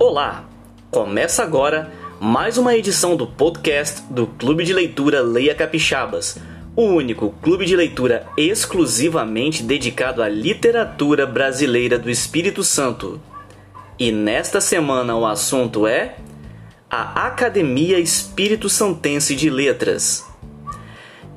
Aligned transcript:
Olá! 0.00 0.44
Começa 0.92 1.42
agora 1.42 1.92
mais 2.20 2.56
uma 2.56 2.76
edição 2.76 3.16
do 3.16 3.26
podcast 3.26 4.00
do 4.08 4.28
Clube 4.28 4.62
de 4.62 4.72
Leitura 4.72 5.20
Leia 5.22 5.56
Capixabas, 5.56 6.38
o 6.76 6.84
único 6.84 7.34
clube 7.42 7.66
de 7.66 7.74
leitura 7.74 8.24
exclusivamente 8.36 9.60
dedicado 9.64 10.22
à 10.22 10.28
literatura 10.28 11.26
brasileira 11.26 11.98
do 11.98 12.08
Espírito 12.08 12.62
Santo. 12.62 13.20
E 13.98 14.12
nesta 14.12 14.60
semana 14.60 15.16
o 15.16 15.26
assunto 15.26 15.84
é 15.84 16.14
a 16.88 17.26
Academia 17.26 17.98
Espírito 17.98 18.68
Santense 18.68 19.34
de 19.34 19.50
Letras. 19.50 20.24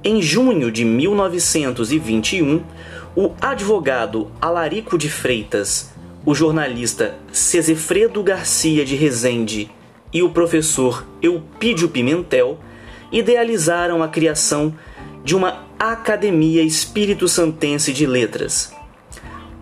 Em 0.04 0.22
junho 0.22 0.72
de 0.72 0.86
1921, 0.86 2.64
o 3.16 3.32
advogado 3.42 4.32
Alarico 4.40 5.00
de 5.00 5.10
Freitas, 5.10 5.91
o 6.26 6.36
jornalista 6.36 7.16
Cesefredo 7.32 8.22
Garcia 8.22 8.86
de 8.86 8.96
Rezende 8.96 9.72
e 10.14 10.22
o 10.22 10.30
professor 10.30 11.06
Eupídio 11.22 11.90
Pimentel 11.90 12.60
idealizaram 13.12 14.04
a 14.04 14.08
criação 14.08 14.74
de 15.24 15.36
uma 15.36 15.64
Academia 15.80 16.62
Espírito 16.62 17.28
Santense 17.28 17.92
de 17.92 18.06
Letras. 18.06 18.72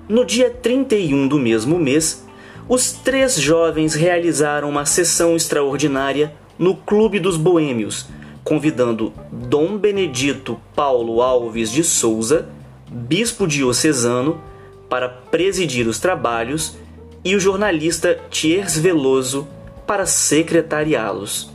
No 0.07 0.25
dia 0.25 0.49
31 0.49 1.27
do 1.27 1.39
mesmo 1.39 1.79
mês, 1.79 2.25
os 2.67 2.91
três 2.91 3.39
jovens 3.39 3.93
realizaram 3.93 4.69
uma 4.69 4.85
sessão 4.85 5.35
extraordinária 5.35 6.33
no 6.57 6.75
Clube 6.75 7.19
dos 7.19 7.37
Boêmios, 7.37 8.07
convidando 8.43 9.13
Dom 9.31 9.77
Benedito 9.77 10.59
Paulo 10.75 11.21
Alves 11.21 11.71
de 11.71 11.83
Souza, 11.83 12.49
bispo 12.87 13.47
diocesano, 13.47 14.41
para 14.89 15.07
presidir 15.07 15.87
os 15.87 15.99
trabalhos 15.99 16.77
e 17.23 17.35
o 17.35 17.39
jornalista 17.39 18.19
Thiers 18.29 18.77
Veloso 18.77 19.47
para 19.85 20.05
secretariá-los. 20.05 21.51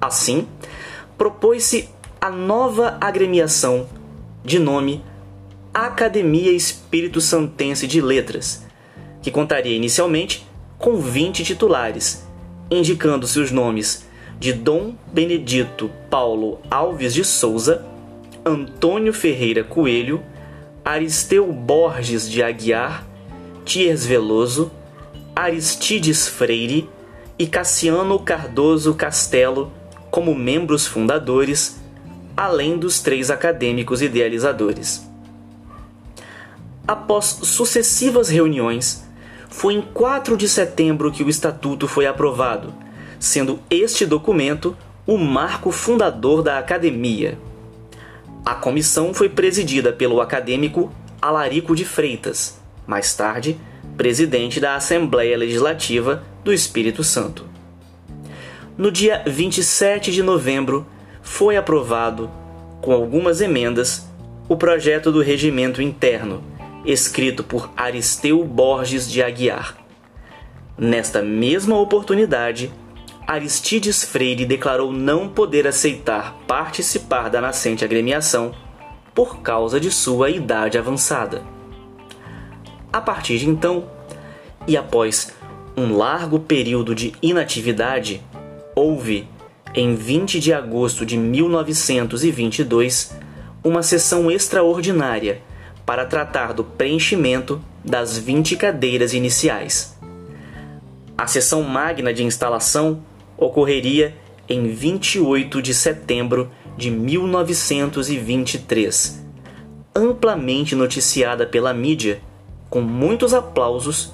Assim, 0.00 0.46
propôs-se 1.16 1.88
a 2.20 2.30
nova 2.30 2.98
agremiação 3.00 3.86
de 4.44 4.58
nome 4.58 5.02
Academia 5.72 6.52
Espírito 6.52 7.20
Santense 7.20 7.86
de 7.86 8.00
Letras, 8.00 8.66
que 9.22 9.30
contaria 9.30 9.76
inicialmente 9.76 10.46
com 10.78 10.96
20 10.96 11.44
titulares, 11.44 12.26
indicando-se 12.70 13.38
os 13.38 13.50
nomes 13.50 14.06
de 14.38 14.52
Dom 14.52 14.94
Benedito 15.12 15.90
Paulo 16.10 16.60
Alves 16.70 17.14
de 17.14 17.24
Souza, 17.24 17.84
Antônio 18.44 19.12
Ferreira 19.12 19.64
Coelho, 19.64 20.22
Aristeu 20.86 21.52
Borges 21.52 22.30
de 22.30 22.44
Aguiar, 22.44 23.04
Tiers 23.64 24.06
Veloso, 24.06 24.70
Aristides 25.34 26.28
Freire 26.28 26.88
e 27.36 27.44
Cassiano 27.44 28.20
Cardoso 28.20 28.94
Castelo 28.94 29.72
como 30.12 30.32
membros 30.32 30.86
fundadores, 30.86 31.80
além 32.36 32.78
dos 32.78 33.00
três 33.00 33.32
acadêmicos 33.32 34.00
idealizadores. 34.00 35.04
Após 36.86 37.40
sucessivas 37.42 38.28
reuniões, 38.28 39.04
foi 39.48 39.74
em 39.74 39.82
4 39.82 40.36
de 40.36 40.48
setembro 40.48 41.10
que 41.10 41.24
o 41.24 41.28
estatuto 41.28 41.88
foi 41.88 42.06
aprovado, 42.06 42.72
sendo 43.18 43.58
este 43.68 44.06
documento 44.06 44.76
o 45.04 45.18
marco 45.18 45.72
fundador 45.72 46.44
da 46.44 46.58
academia. 46.58 47.36
A 48.46 48.54
comissão 48.54 49.12
foi 49.12 49.28
presidida 49.28 49.92
pelo 49.92 50.20
acadêmico 50.20 50.92
Alarico 51.20 51.74
de 51.74 51.84
Freitas, 51.84 52.60
mais 52.86 53.12
tarde 53.12 53.58
presidente 53.96 54.60
da 54.60 54.76
Assembleia 54.76 55.36
Legislativa 55.36 56.22
do 56.44 56.52
Espírito 56.52 57.02
Santo. 57.02 57.44
No 58.78 58.92
dia 58.92 59.24
27 59.26 60.12
de 60.12 60.22
novembro, 60.22 60.86
foi 61.22 61.56
aprovado, 61.56 62.30
com 62.80 62.92
algumas 62.92 63.40
emendas, 63.40 64.06
o 64.48 64.56
projeto 64.56 65.10
do 65.10 65.20
regimento 65.20 65.82
interno 65.82 66.40
escrito 66.84 67.42
por 67.42 67.68
Aristeu 67.76 68.44
Borges 68.44 69.10
de 69.10 69.20
Aguiar. 69.24 69.76
Nesta 70.78 71.20
mesma 71.20 71.76
oportunidade, 71.76 72.70
Aristides 73.26 74.04
Freire 74.04 74.46
declarou 74.46 74.92
não 74.92 75.28
poder 75.28 75.66
aceitar 75.66 76.36
participar 76.46 77.28
da 77.28 77.40
nascente 77.40 77.84
agremiação 77.84 78.54
por 79.12 79.40
causa 79.40 79.80
de 79.80 79.90
sua 79.90 80.30
idade 80.30 80.78
avançada. 80.78 81.42
A 82.92 83.00
partir 83.00 83.38
de 83.38 83.48
então, 83.48 83.90
e 84.64 84.76
após 84.76 85.32
um 85.76 85.96
largo 85.96 86.38
período 86.38 86.94
de 86.94 87.14
inatividade, 87.20 88.22
houve, 88.76 89.28
em 89.74 89.96
20 89.96 90.38
de 90.38 90.52
agosto 90.52 91.04
de 91.04 91.16
1922, 91.16 93.12
uma 93.64 93.82
sessão 93.82 94.30
extraordinária 94.30 95.42
para 95.84 96.06
tratar 96.06 96.52
do 96.52 96.62
preenchimento 96.62 97.60
das 97.84 98.16
20 98.16 98.54
cadeiras 98.56 99.12
iniciais. 99.12 99.98
A 101.18 101.26
sessão 101.26 101.64
magna 101.64 102.14
de 102.14 102.22
instalação 102.22 103.02
ocorreria 103.36 104.14
em 104.48 104.68
28 104.68 105.60
de 105.60 105.74
setembro 105.74 106.50
de 106.76 106.88
1923, 106.90 109.22
amplamente 109.94 110.74
noticiada 110.74 111.46
pela 111.46 111.74
mídia, 111.74 112.20
com 112.68 112.80
muitos 112.80 113.32
aplausos 113.34 114.12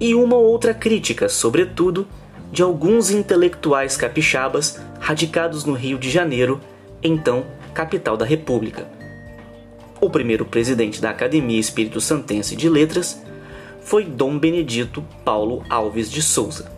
e 0.00 0.14
uma 0.14 0.36
outra 0.36 0.74
crítica, 0.74 1.28
sobretudo, 1.28 2.06
de 2.52 2.62
alguns 2.62 3.10
intelectuais 3.10 3.96
capixabas 3.96 4.80
radicados 5.00 5.64
no 5.64 5.72
Rio 5.74 5.98
de 5.98 6.10
Janeiro, 6.10 6.60
então 7.02 7.44
capital 7.74 8.16
da 8.16 8.24
República 8.24 8.86
o 10.04 10.10
primeiro 10.10 10.44
presidente 10.44 11.00
da 11.00 11.10
Academia 11.10 11.58
Espírito 11.58 12.00
Santense 12.00 12.54
de 12.54 12.68
Letras 12.68 13.22
foi 13.80 14.04
Dom 14.04 14.38
Benedito 14.38 15.02
Paulo 15.24 15.64
Alves 15.68 16.10
de 16.10 16.22
Souza. 16.22 16.70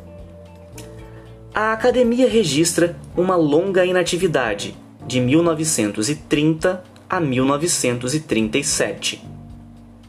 A 1.59 1.72
academia 1.72 2.28
registra 2.28 2.99
uma 3.17 3.34
longa 3.34 3.87
inatividade, 3.87 4.77
de 5.06 5.21
1930 5.21 6.84
a 7.09 7.19
1937. 7.19 9.27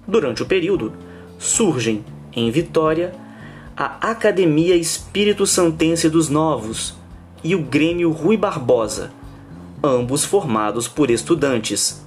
Durante 0.06 0.44
o 0.44 0.46
período, 0.46 0.92
surgem, 1.40 2.04
em 2.34 2.52
Vitória, 2.52 3.16
a 3.78 4.12
Academia 4.12 4.76
Espírito 4.76 5.48
Santense 5.48 6.10
dos 6.10 6.28
Novos 6.28 6.98
e 7.42 7.56
o 7.56 7.62
Grêmio 7.62 8.12
Rui 8.12 8.36
Barbosa, 8.36 9.14
ambos 9.82 10.26
formados 10.26 10.90
por 10.90 11.10
estudantes, 11.10 12.06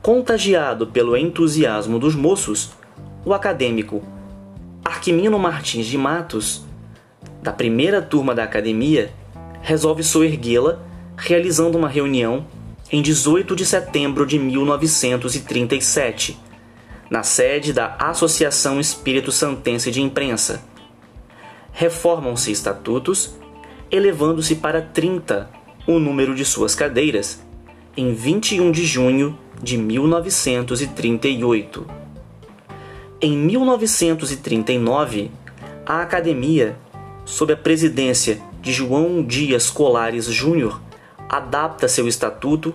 Contagiado 0.00 0.86
pelo 0.86 1.16
entusiasmo 1.16 1.98
dos 1.98 2.14
moços, 2.14 2.70
o 3.24 3.34
acadêmico 3.34 4.04
Arquimino 4.84 5.36
Martins 5.36 5.86
de 5.86 5.98
Matos, 5.98 6.69
da 7.42 7.52
primeira 7.52 8.02
turma 8.02 8.34
da 8.34 8.44
academia, 8.44 9.12
resolve 9.62 10.02
soerguê-la 10.02 10.80
realizando 11.16 11.76
uma 11.76 11.88
reunião 11.88 12.46
em 12.90 13.02
18 13.02 13.54
de 13.54 13.64
setembro 13.64 14.26
de 14.26 14.36
1937, 14.38 16.38
na 17.08 17.22
sede 17.22 17.72
da 17.72 17.96
Associação 17.98 18.80
Espírito 18.80 19.30
Santense 19.30 19.90
de 19.90 20.02
Imprensa. 20.02 20.62
Reformam-se 21.72 22.50
estatutos, 22.50 23.36
elevando-se 23.90 24.56
para 24.56 24.82
30 24.82 25.48
o 25.86 25.98
número 25.98 26.34
de 26.34 26.44
suas 26.44 26.74
cadeiras, 26.74 27.42
em 27.96 28.12
21 28.12 28.70
de 28.72 28.84
junho 28.84 29.38
de 29.62 29.78
1938. 29.78 31.86
Em 33.20 33.36
1939, 33.36 35.30
a 35.84 36.02
Academia, 36.02 36.76
sob 37.24 37.52
a 37.52 37.56
presidência 37.56 38.40
de 38.60 38.72
João 38.72 39.22
Dias 39.22 39.70
Colares 39.70 40.26
Júnior, 40.26 40.80
adapta 41.28 41.86
seu 41.88 42.08
estatuto 42.08 42.74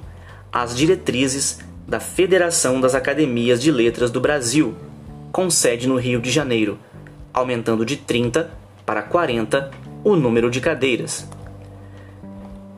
às 0.51 0.75
diretrizes 0.75 1.59
da 1.88 2.00
Federação 2.00 2.81
das 2.81 2.95
Academias 2.95 3.62
de 3.62 3.71
Letras 3.71 4.09
do 4.09 4.19
Brasil, 4.19 4.74
com 5.31 5.47
sede 5.50 5.88
no 5.88 5.97
Rio 5.97 6.19
de 6.21 6.31
Janeiro, 6.31 6.80
aumentando 7.33 7.86
de 7.86 7.97
30 7.97 8.51
para 8.86 9.01
40 9.01 9.71
o 10.03 10.15
número 10.15 10.50
de 10.50 10.62
cadeiras. 10.62 11.27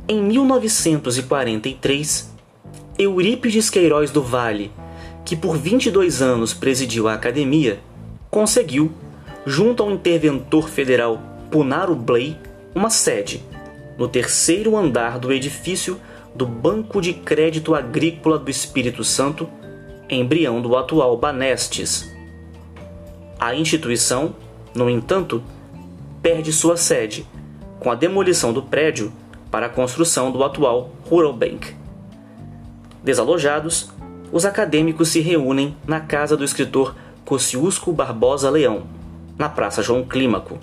Em 0.08 0.24
1943, 0.24 2.34
Eurípides 2.98 3.70
Queiroz 3.70 4.10
do 4.10 4.24
Vale, 4.24 4.72
que 5.24 5.36
por 5.36 5.56
22 5.58 6.22
anos 6.22 6.54
presidiu 6.54 7.08
a 7.08 7.14
academia, 7.14 7.80
conseguiu, 8.32 8.92
junto 9.46 9.84
ao 9.84 9.92
interventor 9.92 10.70
federal 10.70 11.37
Punaro 11.50 11.96
Blay, 11.96 12.38
uma 12.76 12.90
sede 12.90 13.42
no 13.98 14.08
terceiro 14.08 14.78
andar 14.78 15.18
do 15.18 15.34
edifício 15.34 16.00
do 16.36 16.46
Banco 16.46 17.02
de 17.02 17.14
Crédito 17.14 17.74
Agrícola 17.74 18.38
do 18.38 18.52
Espírito 18.52 19.04
Santo, 19.04 19.50
embrião 20.10 20.62
do 20.62 20.78
atual 20.78 21.18
Banestes. 21.18 22.14
A 23.40 23.56
instituição, 23.56 24.36
no 24.76 24.90
entanto, 24.90 25.42
perde 26.22 26.54
sua 26.54 26.78
sede, 26.78 27.26
com 27.80 27.90
a 27.90 27.96
demolição 27.96 28.54
do 28.54 28.62
prédio 28.62 29.12
para 29.50 29.66
a 29.66 29.70
construção 29.70 30.32
do 30.32 30.44
atual 30.44 30.92
Rural 31.10 31.34
Bank. 31.34 31.76
Desalojados, 33.04 33.90
os 34.32 34.46
acadêmicos 34.46 35.10
se 35.10 35.22
reúnem 35.22 35.76
na 35.88 36.02
casa 36.02 36.36
do 36.38 36.44
escritor 36.44 36.94
Kosciuszko 37.26 37.94
Barbosa 37.94 38.50
Leão, 38.50 38.84
na 39.38 39.50
Praça 39.50 39.82
João 39.82 40.04
Clímaco. 40.04 40.60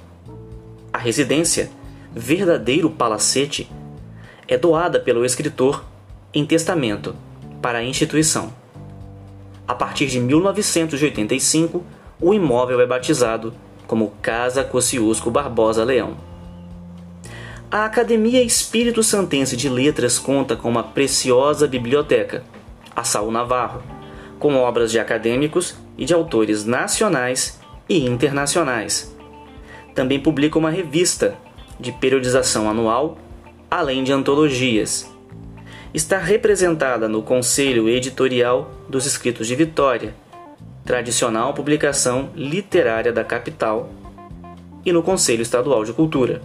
A 0.94 0.98
residência, 0.98 1.72
verdadeiro 2.14 2.88
palacete, 2.88 3.68
é 4.46 4.56
doada 4.56 5.00
pelo 5.00 5.24
escritor 5.24 5.84
em 6.32 6.46
testamento 6.46 7.16
para 7.60 7.78
a 7.78 7.82
instituição. 7.84 8.52
A 9.66 9.74
partir 9.74 10.06
de 10.06 10.20
1985, 10.20 11.82
o 12.20 12.32
imóvel 12.32 12.80
é 12.80 12.86
batizado 12.86 13.52
como 13.88 14.12
Casa 14.22 14.62
Kosciuszko 14.62 15.32
Barbosa 15.32 15.82
Leão. 15.82 16.16
A 17.68 17.86
Academia 17.86 18.40
Espírito 18.40 19.02
Santense 19.02 19.56
de 19.56 19.68
Letras 19.68 20.16
conta 20.16 20.54
com 20.54 20.68
uma 20.68 20.84
preciosa 20.84 21.66
biblioteca, 21.66 22.44
a 22.94 23.02
Saul 23.02 23.32
Navarro, 23.32 23.82
com 24.38 24.54
obras 24.54 24.92
de 24.92 25.00
acadêmicos 25.00 25.74
e 25.98 26.04
de 26.04 26.14
autores 26.14 26.64
nacionais 26.64 27.58
e 27.88 28.06
internacionais. 28.06 29.13
Também 29.94 30.18
publica 30.20 30.58
uma 30.58 30.70
revista 30.70 31.36
de 31.78 31.92
periodização 31.92 32.68
anual, 32.68 33.18
além 33.70 34.02
de 34.04 34.12
antologias 34.12 35.14
está 35.94 36.18
representada 36.18 37.08
no 37.08 37.22
Conselho 37.22 37.88
Editorial 37.88 38.68
dos 38.88 39.06
Escritos 39.06 39.46
de 39.46 39.54
Vitória, 39.54 40.12
tradicional 40.84 41.54
publicação 41.54 42.30
literária 42.34 43.12
da 43.12 43.22
capital, 43.22 43.88
e 44.84 44.92
no 44.92 45.04
Conselho 45.04 45.40
Estadual 45.40 45.84
de 45.84 45.92
Cultura. 45.92 46.42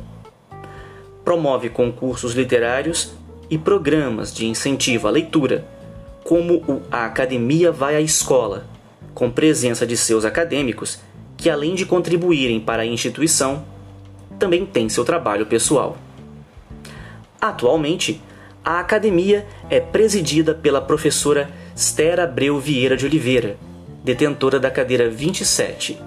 Promove 1.26 1.68
concursos 1.70 2.34
literários 2.34 3.12
e 3.50 3.58
programas 3.58 4.32
de 4.32 4.46
incentivo 4.46 5.08
à 5.08 5.12
leitura, 5.12 5.68
como 6.24 6.58
o 6.68 6.84
A 6.92 7.06
Academia 7.06 7.72
Vai 7.72 7.96
à 7.96 8.02
Escola, 8.02 8.68
com 9.16 9.32
presença 9.32 9.86
de 9.86 9.98
seus 9.98 10.26
acadêmicos 10.26 11.00
que, 11.40 11.50
além 11.50 11.74
de 11.74 11.86
contribuírem 11.86 12.60
para 12.60 12.84
a 12.84 12.86
instituição, 12.86 13.64
também 14.38 14.66
tem 14.66 14.90
seu 14.90 15.06
trabalho 15.06 15.46
pessoal. 15.46 15.98
Atualmente, 17.40 18.22
a 18.64 18.82
academia 18.82 19.48
é 19.70 19.80
presidida 19.80 20.54
pela 20.54 20.82
professora 20.82 21.50
Esther 21.74 22.20
Abreu 22.20 22.60
Vieira 22.60 22.98
de 22.98 23.06
Oliveira, 23.06 23.56
detentora 24.04 24.60
da 24.60 24.70
cadeira 24.70 25.10
27. 25.10 25.98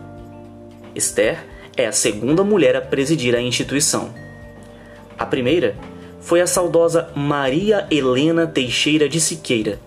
Esther 0.95 1.47
é 1.75 1.87
a 1.87 1.93
segunda 1.93 2.45
mulher 2.45 2.77
a 2.77 2.83
presidir 2.83 3.35
a 3.35 3.41
instituição. 3.41 4.13
A 5.19 5.25
primeira 5.25 5.75
foi 6.21 6.43
a 6.43 6.47
saudosa 6.47 7.11
Maria 7.17 7.87
Helena 7.91 8.47
Teixeira 8.47 9.09
de 9.09 9.19
Siqueira, 9.19 9.81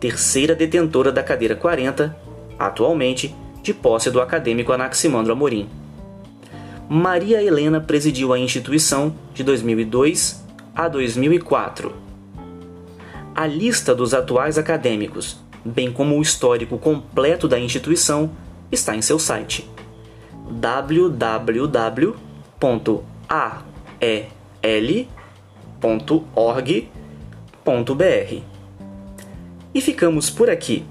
terceira 0.00 0.56
detentora 0.56 1.12
da 1.12 1.22
cadeira 1.22 1.54
40, 1.54 2.16
atualmente 2.58 3.32
de 3.62 3.74
posse 3.74 4.10
do 4.10 4.20
acadêmico 4.20 4.72
Anaximandro 4.72 5.32
Amorim. 5.32 5.68
Maria 6.88 7.42
Helena 7.42 7.80
presidiu 7.80 8.32
a 8.32 8.38
instituição 8.38 9.14
de 9.32 9.44
2002 9.44 10.44
a 10.74 10.88
2004. 10.88 11.94
A 13.34 13.46
lista 13.46 13.94
dos 13.94 14.12
atuais 14.12 14.58
acadêmicos, 14.58 15.38
bem 15.64 15.92
como 15.92 16.18
o 16.18 16.22
histórico 16.22 16.76
completo 16.78 17.46
da 17.46 17.60
instituição, 17.60 18.30
está 18.72 18.96
em 18.96 19.02
seu 19.02 19.18
site 19.18 19.68
www.ael.org.br. 20.50 22.10
E 29.72 29.80
ficamos 29.80 30.28
por 30.28 30.50
aqui. 30.50 30.84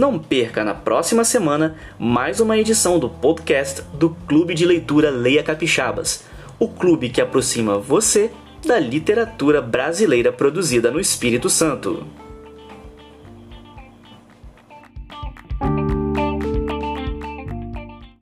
Não 0.00 0.18
perca 0.18 0.64
na 0.64 0.72
próxima 0.72 1.24
semana 1.24 1.76
mais 1.98 2.40
uma 2.40 2.56
edição 2.56 2.98
do 2.98 3.06
podcast 3.06 3.82
do 3.92 4.08
Clube 4.26 4.54
de 4.54 4.64
Leitura 4.64 5.10
Leia 5.10 5.42
Capixabas, 5.42 6.24
o 6.58 6.66
clube 6.66 7.10
que 7.10 7.20
aproxima 7.20 7.78
você 7.78 8.30
da 8.66 8.78
literatura 8.78 9.60
brasileira 9.60 10.32
produzida 10.32 10.90
no 10.90 10.98
Espírito 10.98 11.50
Santo. 11.50 12.02